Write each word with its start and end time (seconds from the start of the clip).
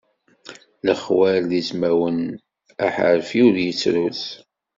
Lexwal 0.85 1.41
d 1.49 1.51
izmawen, 1.61 2.19
aḥerbi 2.85 3.39
ur 3.47 3.55
yettrus. 3.63 4.23